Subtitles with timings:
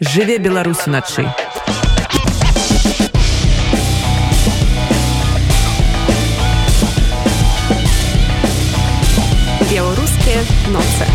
[0.00, 1.28] жыве Беларусь уначы.
[9.70, 10.40] Беларускія
[10.72, 11.06] ноцы.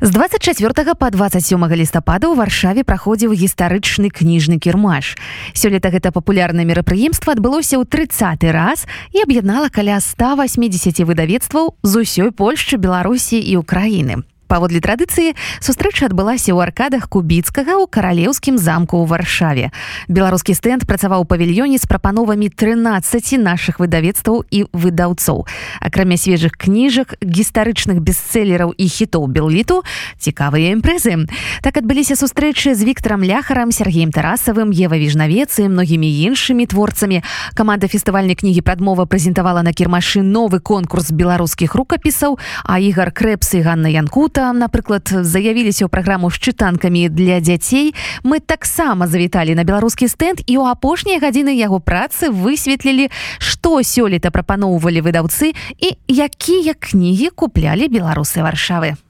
[0.00, 5.18] З 24 па 27 лістапада ў варшаве праходзіў гістарычны кніжны кірмаш.
[5.50, 12.30] Сёлета гэта папулярнае мерапрыемства адбылося ў 30 раз і аб'яднала каля 180 выдавецтваў з усёй
[12.30, 14.22] Польшчы, Беларусі і Украіны.
[14.46, 19.66] Паводле традыцыі сустрэча адбылася ў аркадах кубіцкага ў каралеўскім замку ў варшаве.
[20.06, 25.50] Беларускі стэнд працаваў у павільёне з прапановамі 13 нашых выдавецтваў і выдаўцоў.
[25.82, 29.82] Акрамя свежых кніжак, гістарычных бестселераў і хітоў белліту
[30.22, 31.26] цікавыя імпрэзы.
[31.66, 37.26] Так адбыліся сустрэчы з Віктором ляхарам Сергеем тарасавым Ева віжнавецы многімі іншымі творцамі.
[37.58, 43.90] Каманда фестывальнай кнігі прадмова прэзентавала на кірмашы новы конкурс беларускіх рукапісаў, а ігар крэпсы Ганна
[43.90, 50.12] Янкут там напрыклад заявіліся ў праграму з чытанкамі для дзяцей мы таксама завіталі на беларускі
[50.12, 53.08] стэнд і ў апошнія гадзіны яго працы высветлілі
[53.40, 59.00] што сёлета прапаноўвалі выдаўцы і якія кнігі куплялі беларусы варшавы.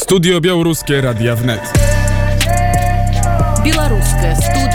[0.00, 1.60] Студыё беларускія радыявнет
[3.64, 4.73] беларуская студыя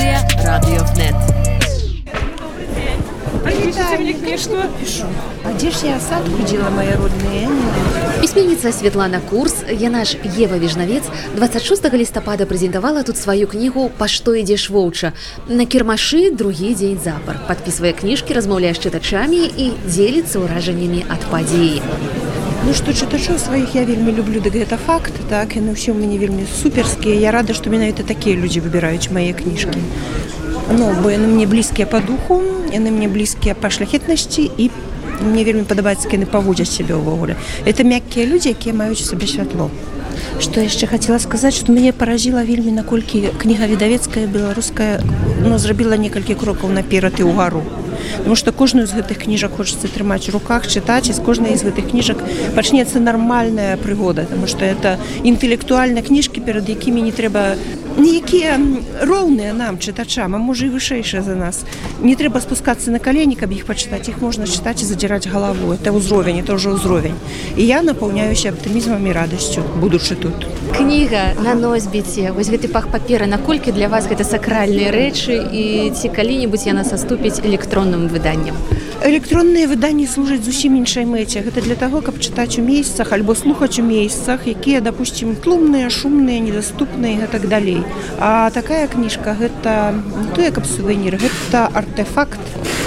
[5.43, 7.47] А где ж я осадку дела моя родная?
[8.21, 11.03] пісьменніца Светлана курс яна ж Ева віжнавец
[11.35, 15.13] 26 лістапада прэзентавала тут сваю кнігу па што ідзеш воўча
[15.47, 21.79] на кірмашы другі дзень запар подпісвае кніжкі размаўляе з чытачамі і дзеліцца ўражаннямі ад падзеі
[22.67, 26.19] Ну што чытачоў сваіх я вельмі люблю дык гэта факт так і на ўсё мне
[26.19, 29.79] вельмі суперскія я рада што менавіта такія людзі выбіраюць мае кніжкі
[30.71, 34.69] Ну бо яны мне блізкія па духу яны мне блізкія па шляхетнасці і
[35.25, 39.71] мне вельмі падабаецца яны паводзяць сябе ўвогуле это мяккія людзі якія маюць сабе святло.
[40.39, 45.01] Што яшчэ хацела сказаць што мяне паражіла вельмі наколькі кніга відавецкая беларуская
[45.41, 47.65] ну, зрабіла некалькі крокаў наперад і ўгару
[48.17, 51.65] Потому что кожную з гэтых кніжак хочется трымаць у руках чытаць і з кожнай з
[51.67, 52.21] гэтых кніжак
[52.55, 57.57] пачнецца нармальная прыгода потому что это інтэлектуальна кніжкі перад якімі не трэба
[57.99, 58.59] ніякія
[59.03, 61.63] роўныя нам чытачам а можа і вышэйшыя за нас.
[62.01, 65.91] Не трэба спускацца на калені каб іх пачытаць іх можна чытаць і задзіраць галаву это
[65.91, 67.17] ўзровень это ўжо ўзровень
[67.55, 70.47] і я напаўняюся аптымізмам і радасцю будучы тут.
[70.77, 75.35] Кніга на носьбіце вось гэты пах паперы наколькі для вас гэта сакральныя рэчы.
[75.51, 78.55] І ці калі-небудзь яна саступіць электронным выданням
[79.05, 81.43] электронныя выданні служаць зусім іншай мэце.
[81.45, 86.39] Гэта для таго каб чытаць у месяцах альбо слухаць у месяцах якія допустим тлумныя шумныя
[86.39, 87.83] недаступныя і так далей.
[88.19, 89.95] А такая кніжка гэта
[90.35, 92.39] тое каб сувенір гэта артефакт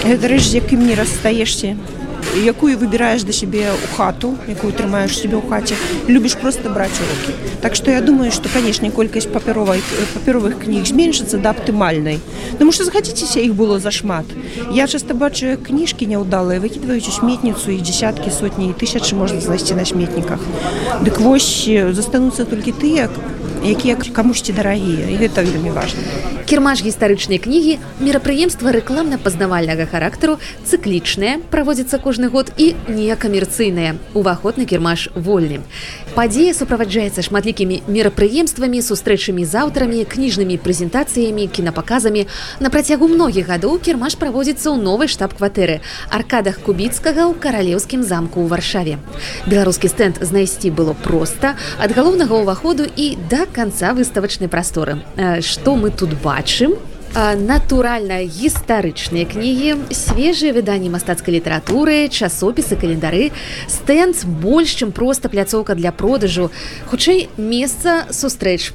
[0.05, 1.77] гэта рэч з якім не расстаешся
[2.45, 5.77] якую выбіраеш да сябе ў хату якую трымаеш себе ў хаце
[6.09, 7.35] любіш просто браць уроки.
[7.63, 9.83] Так што я думаю што канешне колькасць папяровай
[10.15, 12.19] папяровых кніг зменшыцца да аптымальнай
[12.59, 14.27] Таму што захаціцеся іх было зашмат
[14.75, 19.79] Я часто бачу кніжкі няўдалыя выкідваюць у сметніцу і десяткі сотні і тысячы можна знайсці
[19.79, 20.43] на сметніках
[21.07, 23.07] Дык вось застануцца толькі тыя
[23.63, 30.37] якія камусьці дарагія і гэта вельмі важна кірмаш гістарычнай кнігі мерапрыемства рэкламна-пазнавальнага характару
[30.69, 33.97] цыклічнае праводзіцца кожны год і некамерцыйнае.
[34.13, 35.65] Уваход на кірмаш вольны.
[36.13, 42.29] Падзея суправаджаецца шматлікімі мерапрыемствамі сустрэчамі з аўтарамі кніжнымі прэзентацыямі кінапаказамі.
[42.61, 45.81] На працягу многіх гадоў кірмаш праводзіцца ў новай штаб-кватэры
[46.13, 49.01] аркадах кубіцкага ў каралеўскім замку ў варшаве.
[49.49, 55.01] Беларускі стэнд знайсці было проста ад галоўнага ўваходу і да канца выставачнай прасторы.
[55.41, 56.42] Што мы тут бачым
[57.15, 63.37] натуральна гістарычныя кнігі свежыя выданні мастацкай літаратуры часопісы календары
[63.69, 66.51] стэнс больш чым проста пляцоўка для продажу.
[66.89, 68.73] Хутчэй месца сустрэч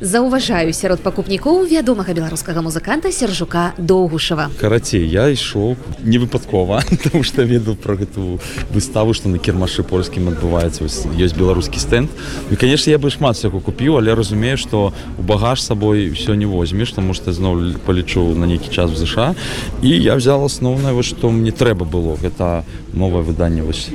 [0.00, 4.50] заўважаю сярод пакупнікоў вядомага беларускага музыканта сержука доўгушава.
[4.60, 8.40] Карацей я ішоў не выпадкова потому что ведаў про гэту
[8.72, 10.88] выставу что на кірмашы польскім адбываецца.
[11.16, 12.10] Ёсць беларускі стэнд
[12.50, 16.46] і конечно я бы шмат всяго купіў але разумею что у багаж сабой все не
[16.46, 19.34] возьмеш тому что зноў палічу на нейкі час в ЗША
[19.82, 22.16] і я взял асноўнае вот что мне трэба было.
[22.16, 23.88] Гэта новае выданне вось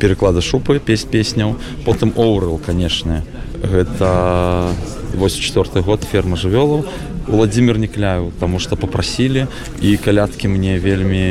[0.00, 3.22] переклада шупы песь песняў потым оурел конечно
[3.62, 4.70] гэта
[5.16, 6.84] 84 год ферма жывёлаў
[7.26, 9.46] владимир некляю потому что попросили
[9.82, 11.26] і калядкі мне вельмі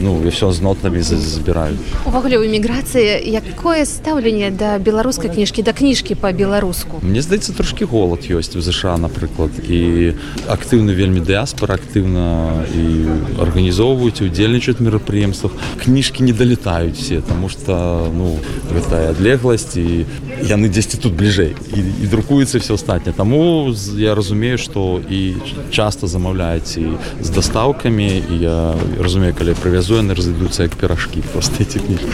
[0.00, 5.72] ну і все з нотамі забіраюць увогуле у эміграцыі якое стаўленне да беларускай кніжкі да
[5.72, 10.14] кніжкі па-беларуску Мне здаецца трошки голод ёсць у ЗША напрыклад і
[10.48, 12.86] актыўна вельмі дыаспора актыўна і
[13.40, 15.52] арганізоўваюць удзельнічаюць мерапрыемствах
[15.84, 18.38] кніжкі не далетаюць все тому что ну
[18.72, 20.06] гэтая адлегласць і
[20.48, 25.20] яны дзесьці тут бліжэй і, і друкуецца все астатняе таму я разумею что і
[25.70, 26.86] часто замаўляюць і
[27.20, 28.08] з дастаўкамі.
[28.40, 32.10] Я разумею калі прывязу яны разыдуцца як перашкі просто эти кніжкі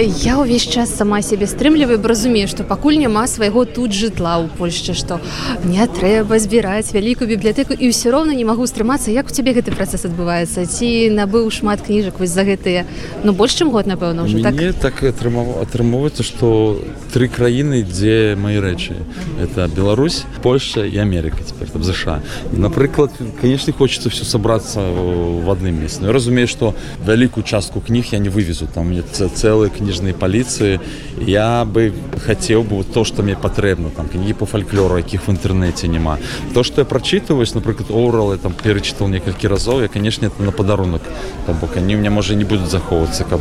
[0.00, 4.48] я ўвесь час сама сябе стрымліваю бо разумею што пакуль няма свайго тут жытла ў
[4.56, 5.20] Польшчы што
[5.64, 9.12] не трэба збіраць вялікую бібліятэку і ўсё роўна не магу стрымацца.
[9.12, 10.64] Як у цябе гэты працэс адбываецца?
[10.64, 12.88] Ці набыў шмат кніжак вось за гэтыя
[13.24, 14.56] ну больш чым год напэўна ўжо так?
[14.80, 16.80] Так атрымоўваецца што
[17.12, 18.96] тры краіны дзе мои рэчы.
[19.36, 22.20] Это Беларусь Польша і Америка теперь там ЗША
[22.52, 23.10] і напрыклад
[23.40, 26.74] конечно хочется все собраться в адным месцы я разумею что
[27.06, 28.66] вялікую частку кніг я не вывезу.
[28.66, 30.80] Там мне цэлыя кніжныя паліцыі
[31.20, 31.92] я бы
[32.26, 36.18] хацеў бы то что мне патрэбна там кнігі по фальклору якіх в інтэрнэце няма
[36.54, 40.52] то что я прочитываюсь напрыклад орал я там перечытал некалькі разоў я конечно это на
[40.52, 41.02] падарунак
[41.46, 43.40] там они у меня можа не будуць захоўвацца каб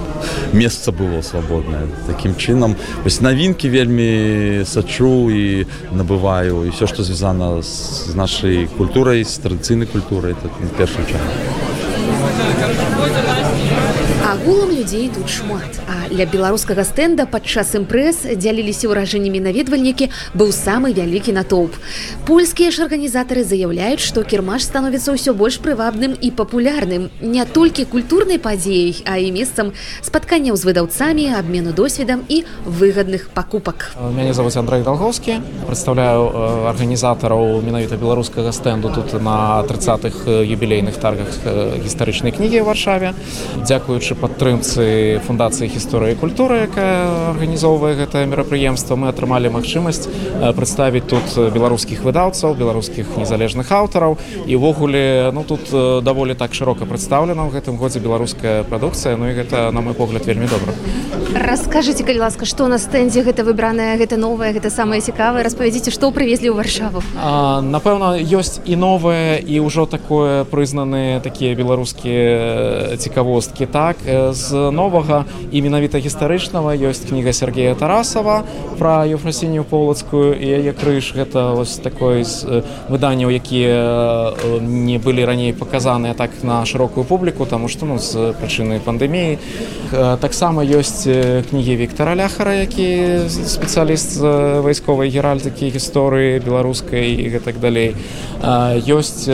[0.53, 7.61] месца было свабоднае таким чынам вось навінкі вельмі сачу і набываю і все что звязана
[7.61, 11.21] з нашай культурай з традыцыйнай культурай это першы час
[14.41, 15.79] агулам людзей тут шмат.
[15.87, 21.77] А для беларускага стэнда падчас імпрэз дзяліліся ўражаннямі наведвальнікі быў самы вялікі натоўп.
[22.25, 28.41] Польскія ж арганізатары заяўляюць што кірмаш становіцца ўсё больш прывабным і папулярным не толькі культурнай
[28.41, 33.93] падзеяй а і месцам спатканняў з выдаўцамі абмену досведам і выгадных пакупак.
[34.01, 35.37] Мяне зовут Андрей долговскі
[35.69, 41.29] прадстаўляю арганізатараў менавіта беларускага стэнду тут на 30х юбілейных таргах
[41.85, 43.13] гістарычнай кнігі варшаве.
[43.61, 50.07] Дзякуючы падтрымцы фундацыі гісторыі культуры якая арганізоўвае гэтае мерапрыемства мы атрымалі магчымасць
[50.55, 54.15] прадставіць тут беларускіх выдаўцаў беларускіх незалежных аўтараў.
[54.47, 55.67] І ўвогуле ну тут
[56.03, 60.23] даволі так шырока прадстаўлена ў гэтым годзе беларуская прадукцыя Ну і гэта на мой погляд
[60.25, 60.71] вельмі добра.
[61.35, 65.43] Расскажыце калі ласка што на стэндзе гэта выбраная гэта новая гэта самае цікавае?
[65.43, 67.03] Распавядзіце што прывезлі ў варшаву?
[67.67, 73.67] Напэўна ёсць і новае і ўжо такое прызнаныя такія беларускія цікавосткі.
[73.67, 73.99] Так
[74.29, 76.77] з новага і менавіта гістарычнага.
[76.77, 78.43] Ёсць кніга Сергея тарасова
[78.77, 85.53] пра еўфрасінію полацкую і яе крыж гэта вось такой з выданняў якія не былі раней
[85.53, 89.37] паказаныя так на шырокую публіку таму што ну з прычыны пандэміі.
[90.21, 91.09] Таксама ёсць
[91.49, 94.21] кнігі Віктора ляхара які спецыяліст
[94.63, 97.95] вайсковай геральдыкі гісторыі беларускай і гэтак далей.
[98.87, 99.27] Ёсць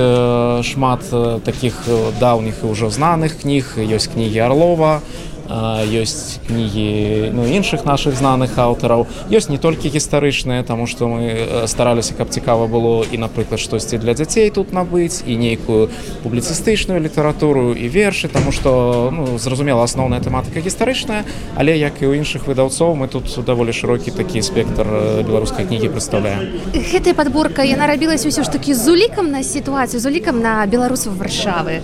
[0.64, 1.02] шмат
[1.44, 1.76] таких
[2.20, 4.40] даўніх і ўжо знаных кніг ёсць кнігі
[4.78, 5.02] орлова
[5.48, 12.14] ёсць кнігі ну, іншых наших знаных аўтараў ёсць не толькі гістарычныя тому что мы стараліся
[12.20, 15.88] каб цікава было і напрыклад штосьці для дзяцей тут набыць і нейкую
[16.24, 21.24] публіцыстычную літаратуру і вершы тому что ну, зразумела асноўная тэматыка гістарычная
[21.56, 24.84] але як і ў іншых выдаўцоў мы тут даволі шырокі такі спектр
[25.24, 26.60] беларускай кнігі прадстаўляем.
[26.76, 31.16] Гэтая подборка яна рабілася ўсё ж такі з улікам на сітуацыю з улікам на беларусаў
[31.16, 31.80] варшавы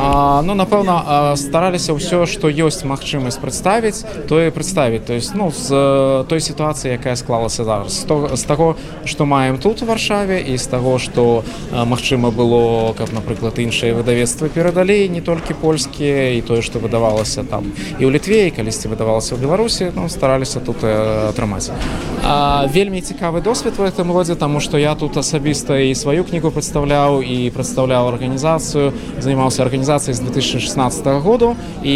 [0.00, 5.04] а, ну напэўна стараліся ўсё што ёсць магчымасць прадставіць тое прадставіць.
[5.04, 5.68] То есть ну з
[6.28, 8.04] той сітуацыі якая склалася зараз.
[8.08, 13.12] То з таго што маем тут у варшаве і з таго што магчыма было каб
[13.12, 17.68] напрыклад іншыя выдавецтвы перадалі не толькі польскія і тое што выдавалася там
[17.98, 21.70] і ў літве і калісьці выдавалася ў беларусі ну стараліся тут атрымаць.
[22.72, 27.20] Вельмі цікавы досвед у этом годзе таму што я тут асабіста і сваю кнігу прадстаўляў
[27.20, 31.94] і прадстаўляў арганізацыю займаўся арганізацыяй з 2016 году і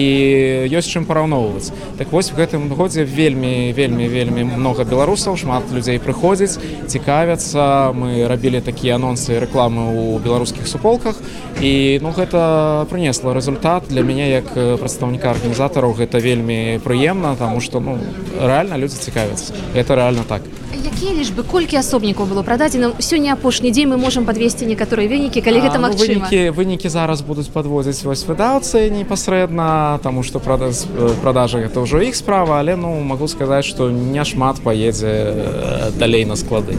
[0.70, 1.70] ёсць чым параўноўваць.
[1.98, 7.92] Так вось в гэтым годзе вельмі вельмі вельмі много беларусаў шмат людзей прыходзіць цікавяцца.
[7.94, 11.16] Мы рабілі такія анонсы рэкламы ў беларускіх суполках.
[11.60, 17.80] І ну гэта прынесла результат для мяне як прадстаўніка арганізатараў гэта вельмі прыемна тому что
[17.80, 17.98] ну
[18.40, 19.54] реально людзі цікавяцца.
[19.74, 20.42] Это реально так.
[20.84, 22.92] Якія лічбы колькі асобнікаў было прададзена?
[23.00, 27.48] Сёння апошні дзень мы можемм падвесці некаторыя вынікі калі гэта ну, вынікі вынікі зараз будуць
[27.74, 30.86] падводзіць вось выдаўцы непасрэдна таму што продаж
[31.22, 36.78] продажа гэта ўжо іх справа але ну могу сказаць што няшмат паедзе далей на склады.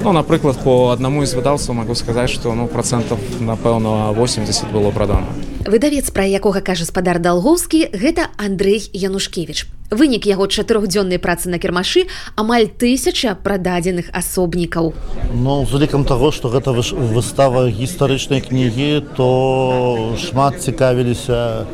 [0.00, 5.28] Ну напрыклад по аднаму з выдаўцаў могу сказаць што ну процентов напэўна 80 было прадана
[5.68, 12.08] выдавец пра якога кажа спадар далгоўскі гэта Андрей янушкевич Вынік яго чатырохдзённай працы на кірмашы
[12.40, 14.96] амаль тысяча прададзеных асобнікаў.
[15.36, 21.68] Ну з улікам таго, што гэта выстава гістарычнай кнігі, то шмат цікавіліся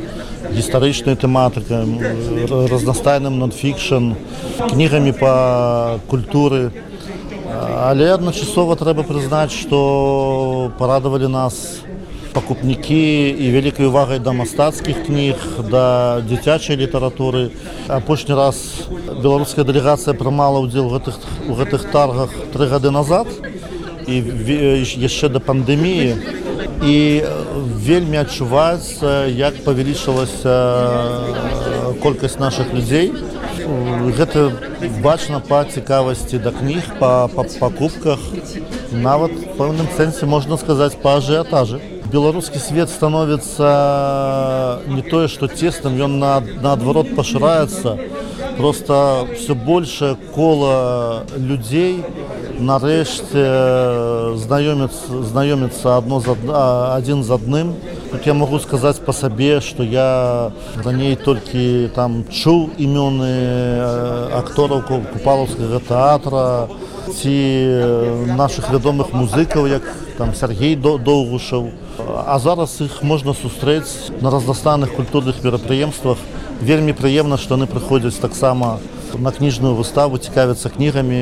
[0.51, 1.87] гістарычнай тэматыкай,
[2.51, 4.19] разнастайным нонфікшн,
[4.75, 6.75] кнігамі па культуры.
[7.51, 11.83] Але адначасова трэба прызнаць, што парадавалі нас
[12.33, 15.37] пакупнікі і вялікай увагай да мастацкіх кніг,
[15.71, 17.51] да дзіцячай літаратуры.
[17.89, 18.87] Апошні раз
[19.23, 21.19] беларуская дэлегацыя прымала ўдзел гэтых,
[21.51, 23.27] у гэтых таргах тры гады назад
[24.07, 24.15] і
[24.99, 26.39] яшчэ да пандэміі.
[26.81, 27.25] І
[27.85, 30.55] вельмі адчуваць, як павялічылася
[32.01, 33.13] колькасць нашых людзей.
[34.17, 34.49] Гэта
[35.05, 38.19] бачна па цікавасці да кніг, па, па пакупках.
[38.93, 46.19] Нават пэўным сэнсе можна сказаць па ажыятажы беларускі свет становится не тое что тесным ён
[46.19, 47.99] на наадварот пашыраецца
[48.59, 52.05] просто все больше кола людзей
[52.59, 53.45] нарэшце
[54.37, 56.35] знаёміцца знаёміцца одно за
[56.95, 57.75] один з адным
[58.11, 60.53] тут я могу сказаць по сабе что я
[60.85, 63.33] раней толькі там чуў імёны
[64.43, 66.69] актораў купалаўскага тэатра
[67.15, 67.35] ці
[68.39, 69.83] наших вядомых музыкаў як
[70.19, 71.71] там Сергей доўгушаў
[72.27, 76.19] А зараз іх можна сустрэць на разнастайных культурных мерапрыемствах.
[76.63, 81.21] Вельмі прыемна, што яны прыходзяць таксама на кніжную выставу, цікавяцца кнігамі,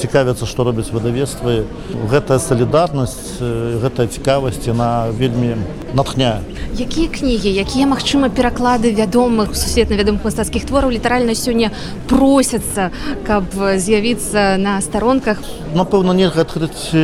[0.00, 1.64] цікавяцца, што робяць выдавецтвы.
[2.08, 3.40] Гэтая салідарнасць,
[3.82, 5.56] гэтая цікавасць на вельмі
[5.92, 6.40] натхняе.
[6.78, 11.72] Якія кнігі, якія магчыма пераклады вядомых сусветна вядомых мастацкіх твораў літаральна сёння
[12.06, 12.90] просяцца,
[13.26, 15.42] каб з'явіцца на старонках.
[15.74, 16.94] Напэўна, нельга адкрыць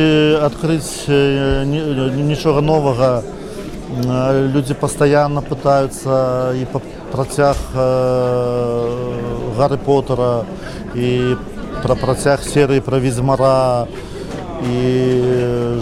[0.41, 3.23] адкрыць нічога новага.
[3.95, 6.81] Людзі пастаянна пытаюцца і па
[7.15, 7.55] працяг
[9.57, 10.43] гары потара
[10.95, 11.35] і
[11.83, 13.87] пра працяг серыі пра візмара
[14.67, 14.79] і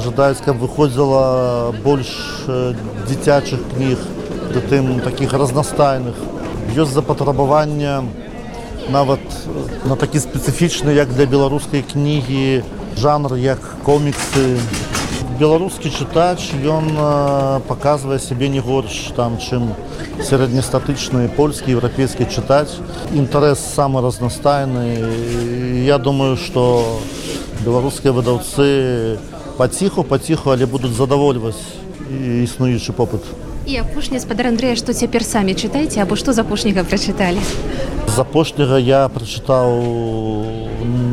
[0.04, 2.13] жадаюць каб выходзіла больш
[3.10, 3.98] дзіцячых кніг
[4.70, 6.13] тым такіх разнастайных
[6.78, 8.04] ёсць запатрабавання
[8.94, 9.25] нават
[9.90, 12.62] на такі спецыфічны як для беларускай кнігі
[13.02, 14.46] жанр як коміксы
[15.40, 16.94] беларускі чытач ён
[17.68, 19.74] паказвае сябе не горш там чым
[20.22, 22.78] сярэднестатычны польскі еўрапейскі чытаць
[23.13, 25.84] інтарэс самы разнастайны.
[25.86, 26.86] Я думаю што
[27.66, 29.18] беларускія выдаўцы
[29.58, 31.60] паціху паціху але будуць задавольваць
[32.10, 33.25] існуючы попыт.
[33.66, 37.42] І апошні спадар Андрэя што цяпер самі чытаеце або што з апошняга прачыталі?
[38.12, 39.82] З апошняга я прачытаў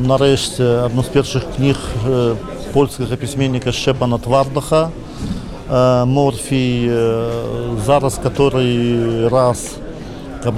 [0.04, 4.90] нарэшце адну з першых кніг по польскага пісьменніка шчэпана твардаха
[6.06, 6.90] морфій
[7.86, 9.76] зараз который раз
[10.42, 10.54] каб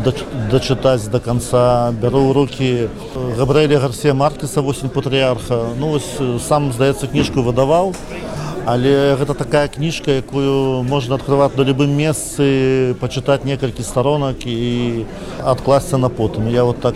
[0.51, 2.89] дачытаць до конца бяру ў руки
[3.37, 6.13] габрэля гарсе маркеса восень патрыарха ну вось
[6.47, 7.93] сам здаецца кніжку выдаваў
[8.65, 15.05] але гэта такая кніжка якую можна открываць на любым месцы пачытаць некалькі сторонак і
[15.43, 16.49] адкласться на потым.
[16.49, 16.95] Я вот так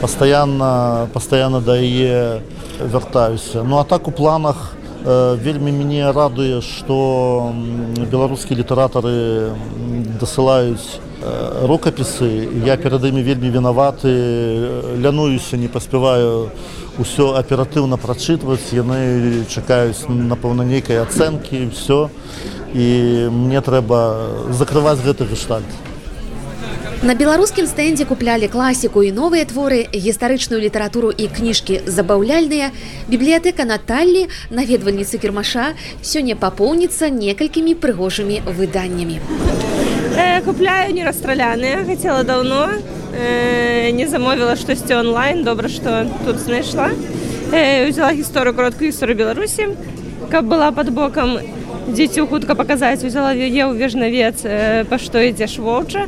[0.00, 2.42] постоянно постоянно да яе
[2.80, 4.72] вяртаюся ну а так у планах
[5.04, 7.52] э, вельмі мяне радуе что
[8.10, 9.52] беларускія літаратары
[10.20, 14.12] дасылаюць э, рукапісы я перад імі вельмі вінаваты
[15.00, 16.50] лянуюся не паспяваю
[16.98, 22.08] ўсё аператыўна прачытваць яны чакаюць напэўна нейкай ацэнкі все
[22.74, 25.68] і мне трэба закрываць гэты гештальт
[27.04, 32.72] На беларускім стэндзе куплялі класіку і новыя творы, гістарычную літаратуру і кніжкі забаўляльныя.
[33.12, 39.20] Бібліятэка Наталлі, наведвальніцы кірмаша, сёння папоўніцца некалькімі прыгожымі выданнямі.
[40.16, 42.80] Э, купляю не расстраляныя, хацела даўно,
[43.12, 46.90] э, не замовіла штосьці онлайн, добра, што тут знайшла.
[47.52, 49.68] Э, узяла гісторыю кароткую гісторыю Беларусі,
[50.30, 51.38] каб была пад бокам
[51.86, 56.06] дзецю хутка паказаць, узяла яе ў вежнавец, э, па што ідзеш воўча.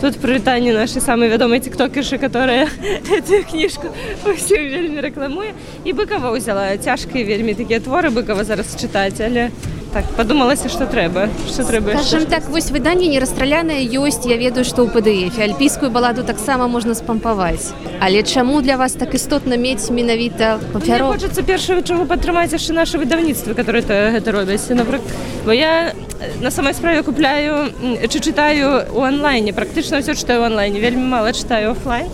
[0.00, 2.68] Тут прывітанне нашай самай вядомай тиктокершы которая
[3.16, 3.92] эту кніжку
[4.24, 5.52] усім вельмі рэкламуе.
[5.84, 9.50] І быкава ўзяла цяжкія вельмі такія творы быкава зараз чытаць але
[9.92, 14.64] так падумалася што трэба што трэба Скажем так вось выданне не расстраляная ёсць я ведаю
[14.64, 17.74] што ў пДф альпійскую баладу таксама можна спампаваць.
[18.00, 23.02] Але чаму для вас так істотна мець менавіта папяру хочацца першага чаго падтрымаць яшчэ наше
[23.02, 25.12] выдавніцтва которое то гэта робяць напрыклад
[25.44, 25.92] бо я
[26.40, 27.72] на самой справе купляю
[28.08, 29.52] чи читаю у онлайне.
[29.52, 30.80] Практычна ўсё читаю онлайне.
[30.80, 32.06] Вельмі мало читаю офлайн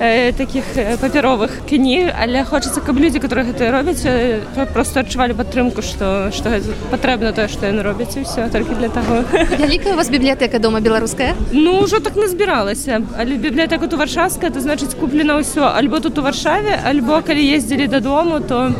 [0.00, 0.64] э, таких
[1.00, 4.40] папяровых кніг але хочацца каб людзі которые гэта робяць э,
[4.72, 6.58] просто адчувалі падтрымку што што
[6.90, 9.24] патрэбна тое што яны робяць і все толькі для таго
[9.58, 14.60] вялікая у вас бібліятэка дома беларуская ну ўжо так назбіралася але бібліятэка тут варшавская то
[14.60, 18.70] значыць куплена ўсё альбо тут у варшаве альбо калі ездзілі дадому то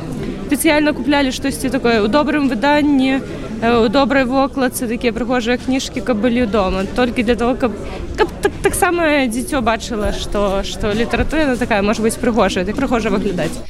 [0.48, 3.20] спецыяльна куплялі штосьці такое у добрым выданні
[3.60, 7.76] у добрай вокладцы такія прыгожыя кніжкі каб былі дома толькі для того каб
[8.16, 13.60] каб так таксама дзіцё бачыла што што літаратура такая можа быць прыгожая так прыгожа выглядаць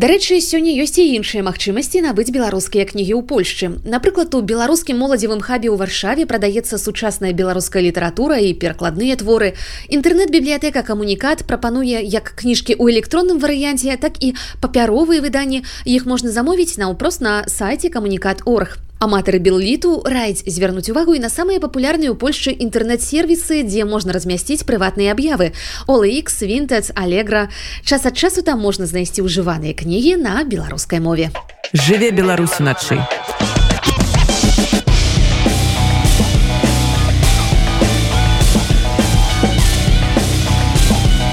[0.00, 3.68] Дарэчы, сёння ёсць і іншыя магчымасці набыць беларускія кнігі ў Польшчы.
[3.84, 9.52] Напрыклад, у беларускім моладзевым хабе ў варшаве прадаецца сучасная беларуская літаратура і перакладныя творы.
[9.92, 14.32] Інтэрнэт-бібліятэка камунікат прапануе як кніжкі ў электронным варыянце, так і
[14.64, 15.68] папяровыя выданні.
[15.84, 18.80] Іх можна замовіць наўпрост на сайце камунікат орг.
[19.00, 24.60] Аматары белліту райць звярнуць увагу і на самыя папулярныя ў Польшчы інтэрнэт-сервісы, дзе можна размясціць
[24.68, 25.56] прыватныя аб'явы.
[25.88, 27.48] OLX, Vinted, Алегра.
[27.80, 31.32] Час ад часу там можна знайсці ўжываныя кнігі на беларускай мове.
[31.72, 33.00] Жыве Беларусь уначы.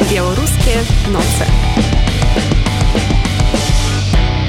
[0.07, 0.79] Беларускія
[1.12, 1.87] ноцы.